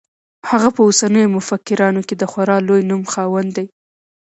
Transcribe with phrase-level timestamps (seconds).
[0.49, 3.67] هغه په اوسنیو مفکرانو کې د خورا لوی نوم خاوند دی.